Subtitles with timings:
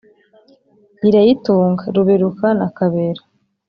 [1.07, 3.21] irayitunga ruberuka na kabera.